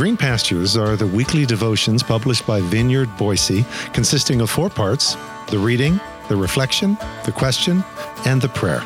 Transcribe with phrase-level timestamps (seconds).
[0.00, 5.14] Green Pastures are the weekly devotions published by Vineyard Boise, consisting of four parts
[5.48, 6.96] the reading, the reflection,
[7.26, 7.84] the question,
[8.24, 8.82] and the prayer.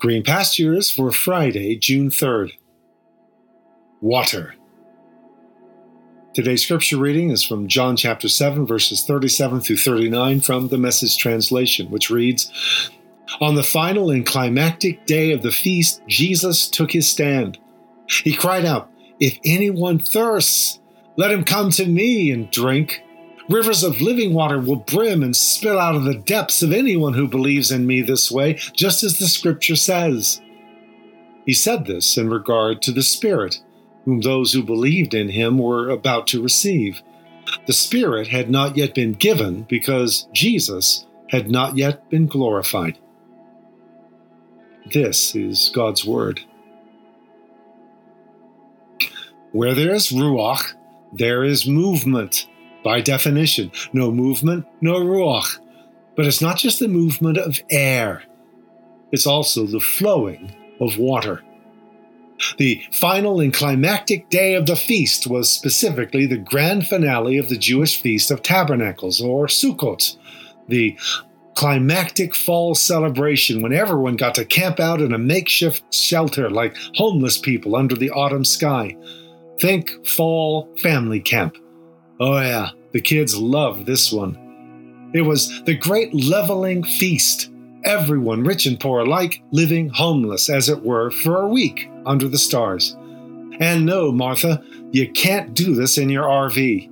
[0.00, 2.50] Green Pastures for Friday, June 3rd.
[4.00, 4.56] Water.
[6.34, 11.18] Today's scripture reading is from John chapter 7, verses 37 through 39 from the Message
[11.18, 12.50] translation, which reads
[13.40, 17.60] On the final and climactic day of the feast, Jesus took his stand.
[18.06, 18.90] He cried out,
[19.20, 20.80] If anyone thirsts,
[21.16, 23.02] let him come to me and drink.
[23.48, 27.28] Rivers of living water will brim and spill out of the depths of anyone who
[27.28, 30.40] believes in me this way, just as the scripture says.
[31.44, 33.60] He said this in regard to the Spirit
[34.04, 37.02] whom those who believed in him were about to receive.
[37.66, 42.98] The Spirit had not yet been given because Jesus had not yet been glorified.
[44.92, 46.40] This is God's Word.
[49.52, 50.74] Where there is Ruach,
[51.12, 52.48] there is movement.
[52.82, 55.58] By definition, no movement, no Ruach.
[56.16, 58.24] But it's not just the movement of air,
[59.12, 61.42] it's also the flowing of water.
[62.58, 67.56] The final and climactic day of the feast was specifically the grand finale of the
[67.56, 70.16] Jewish Feast of Tabernacles, or Sukkot,
[70.66, 70.98] the
[71.54, 77.38] climactic fall celebration when everyone got to camp out in a makeshift shelter like homeless
[77.38, 78.96] people under the autumn sky.
[79.60, 81.56] Think fall family camp.
[82.20, 84.38] Oh, yeah, the kids loved this one.
[85.14, 87.50] It was the great leveling feast
[87.84, 92.38] everyone, rich and poor alike, living homeless, as it were, for a week under the
[92.38, 92.96] stars.
[93.60, 96.88] And no, Martha, you can't do this in your RV.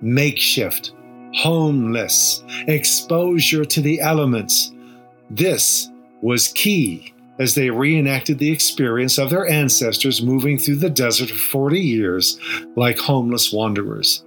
[0.00, 0.92] Makeshift,
[1.34, 4.72] homeless, exposure to the elements.
[5.30, 5.90] This
[6.22, 11.38] was key as they reenacted the experience of their ancestors moving through the desert for
[11.38, 12.38] 40 years
[12.76, 14.22] like homeless wanderers.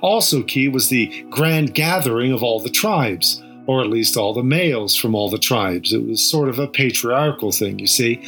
[0.00, 4.42] Also, key was the grand gathering of all the tribes or at least all the
[4.42, 5.92] males from all the tribes.
[5.92, 8.20] It was sort of a patriarchal thing, you see.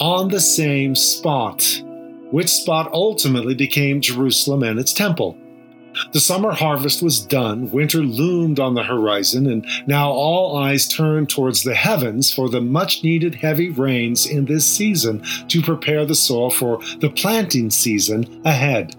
[0.00, 1.82] On the same spot,
[2.30, 5.36] which spot ultimately became Jerusalem and its temple.
[6.12, 11.28] The summer harvest was done, winter loomed on the horizon, and now all eyes turned
[11.28, 16.14] towards the heavens for the much needed heavy rains in this season to prepare the
[16.14, 18.96] soil for the planting season ahead.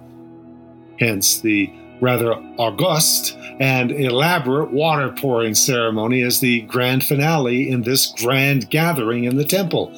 [1.00, 8.14] Hence the rather august and elaborate water pouring ceremony as the grand finale in this
[8.22, 9.92] grand gathering in the temple.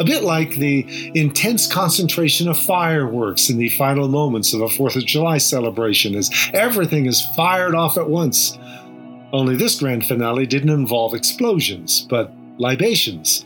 [0.00, 4.96] A bit like the intense concentration of fireworks in the final moments of a 4th
[4.96, 8.58] of July celebration, as everything is fired off at once.
[9.32, 13.44] Only this grand finale didn't involve explosions, but libations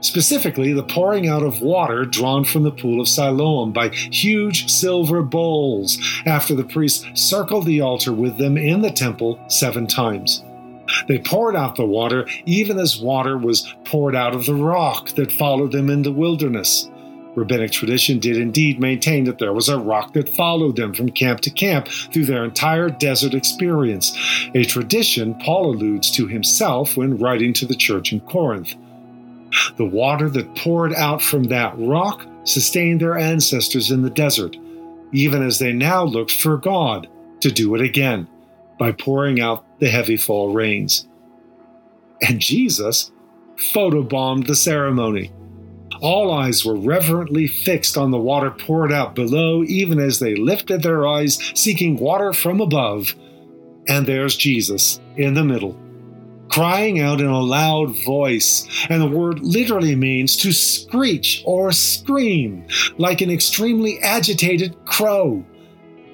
[0.00, 5.22] specifically the pouring out of water drawn from the pool of Siloam by huge silver
[5.22, 10.44] bowls, after the priests circled the altar with them in the temple seven times.
[11.06, 15.32] They poured out the water even as water was poured out of the rock that
[15.32, 16.88] followed them in the wilderness.
[17.34, 21.40] Rabbinic tradition did indeed maintain that there was a rock that followed them from camp
[21.42, 24.16] to camp through their entire desert experience,
[24.54, 28.74] a tradition Paul alludes to himself when writing to the church in Corinth.
[29.76, 34.56] The water that poured out from that rock sustained their ancestors in the desert,
[35.12, 37.08] even as they now looked for God
[37.40, 38.26] to do it again
[38.78, 41.08] by pouring out the heavy fall rains.
[42.20, 43.12] And Jesus
[43.56, 45.32] photobombed the ceremony.
[46.00, 50.82] All eyes were reverently fixed on the water poured out below, even as they lifted
[50.82, 53.14] their eyes, seeking water from above.
[53.88, 55.76] And there's Jesus in the middle
[56.48, 62.66] crying out in a loud voice, and the word literally means to screech or scream,
[62.96, 65.44] like an extremely agitated crow.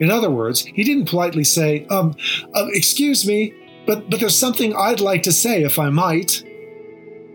[0.05, 2.15] In other words, he didn't politely say, um,
[2.55, 3.55] uh, excuse me,
[3.87, 6.45] but, but there's something I'd like to say if I might.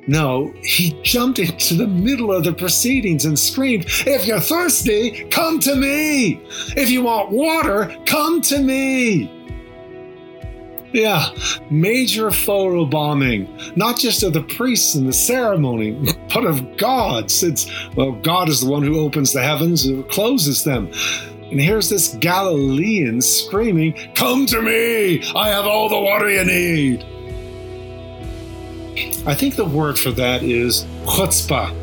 [0.08, 5.60] No, he jumped into the middle of the proceedings and screamed, If you're thirsty, come
[5.60, 6.42] to me!
[6.76, 9.36] If you want water, come to me!
[10.92, 11.30] Yeah,
[11.70, 15.92] major photo bombing, not just of the priests and the ceremony,
[16.34, 20.64] but of God, since, well, God is the one who opens the heavens and closes
[20.64, 20.92] them.
[21.52, 25.24] And here's this Galilean screaming, Come to me!
[25.36, 27.04] I have all the water you need!
[29.26, 31.76] I think the word for that is chutzpah,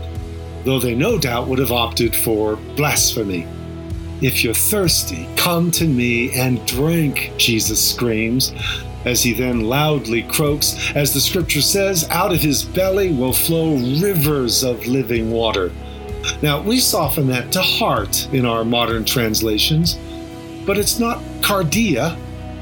[0.64, 3.46] though they no doubt would have opted for blasphemy.
[4.22, 8.52] If you're thirsty, come to me and drink, Jesus screams
[9.06, 13.76] as he then loudly croaks, as the scripture says, out of his belly will flow
[14.00, 15.70] rivers of living water.
[16.42, 19.98] Now, we soften that to heart in our modern translations,
[20.66, 22.18] but it's not cardia,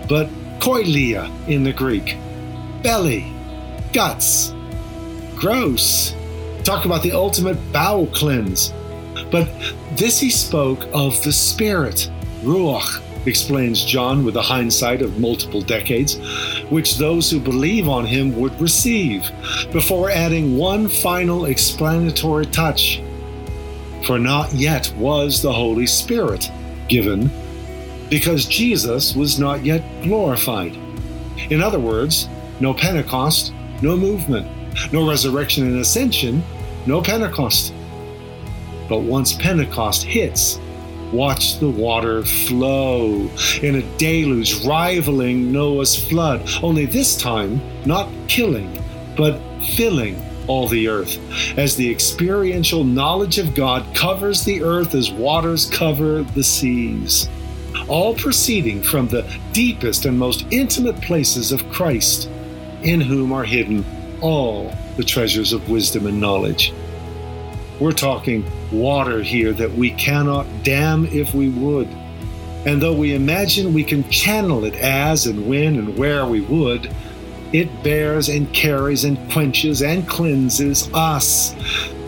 [0.08, 0.28] but
[0.58, 2.16] koilia in the Greek.
[2.82, 3.32] Belly,
[3.92, 4.52] guts,
[5.36, 6.14] gross.
[6.62, 8.72] Talk about the ultimate bowel cleanse.
[9.30, 9.48] But
[9.96, 12.10] this he spoke of the Spirit,
[12.42, 16.16] Ruach, explains John with the hindsight of multiple decades,
[16.70, 19.30] which those who believe on him would receive,
[19.72, 23.00] before adding one final explanatory touch.
[24.06, 26.50] For not yet was the Holy Spirit
[26.88, 27.30] given,
[28.10, 30.76] because Jesus was not yet glorified.
[31.48, 32.28] In other words,
[32.60, 34.46] no Pentecost, no movement,
[34.92, 36.44] no resurrection and ascension,
[36.86, 37.72] no Pentecost.
[38.90, 40.58] But once Pentecost hits,
[41.10, 43.30] watch the water flow
[43.62, 48.78] in a deluge rivaling Noah's flood, only this time not killing,
[49.16, 49.40] but
[49.76, 51.18] filling all the earth,
[51.58, 57.28] as the experiential knowledge of God covers the earth as waters cover the seas,
[57.88, 62.28] all proceeding from the deepest and most intimate places of Christ,
[62.82, 63.84] in whom are hidden
[64.20, 66.72] all the treasures of wisdom and knowledge.
[67.80, 71.88] We're talking water here that we cannot dam if we would.
[72.66, 76.94] And though we imagine we can channel it as and when and where we would,
[77.54, 81.54] it bears and carries and quenches and cleanses us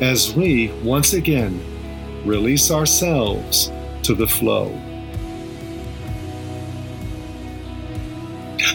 [0.02, 1.62] as we, once again,
[2.26, 3.70] release ourselves
[4.02, 4.76] to the flow.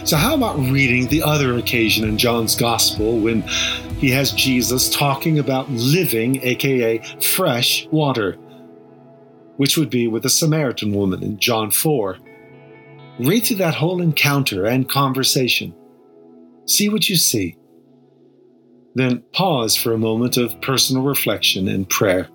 [0.04, 3.42] So, how about reading the other occasion in John's Gospel when
[3.98, 8.32] he has Jesus talking about living, aka fresh water,
[9.58, 12.16] which would be with a Samaritan woman in John 4?
[13.18, 15.74] Read through that whole encounter and conversation.
[16.66, 17.56] See what you see.
[18.94, 22.28] Then pause for a moment of personal reflection and prayer.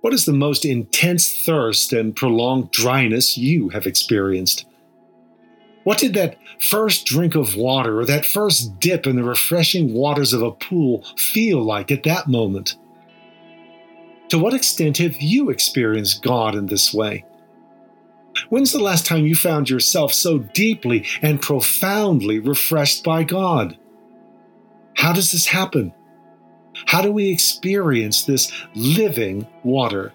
[0.00, 4.66] What is the most intense thirst and prolonged dryness you have experienced?
[5.84, 10.32] What did that first drink of water or that first dip in the refreshing waters
[10.32, 12.76] of a pool feel like at that moment?
[14.30, 17.24] To what extent have you experienced God in this way?
[18.48, 23.78] When's the last time you found yourself so deeply and profoundly refreshed by God?
[24.94, 25.92] How does this happen?
[26.86, 30.12] How do we experience this living water?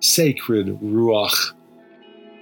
[0.00, 1.52] Sacred Ruach,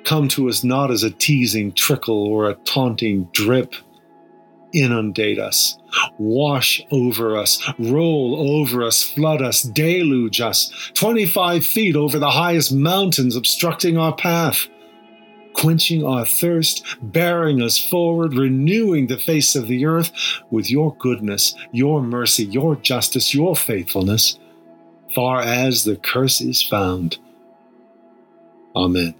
[0.04, 3.74] come to us not as a teasing trickle or a taunting drip.
[4.74, 5.78] Inundate us,
[6.18, 12.72] wash over us, roll over us, flood us, deluge us, 25 feet over the highest
[12.72, 14.68] mountains obstructing our path
[15.54, 20.12] quenching our thirst, bearing us forward, renewing the face of the earth
[20.50, 24.38] with your goodness, your mercy, your justice, your faithfulness,
[25.14, 27.18] far as the curse is found.
[28.76, 29.14] Amen.